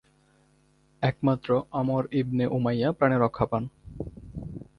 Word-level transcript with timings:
একমাত্র 1.01 1.49
Amr 1.71 2.03
ibn 2.11 2.39
Umayya 2.57 2.89
প্রাণে 2.91 3.17
রক্ষা 3.19 3.45
পান। 3.51 3.63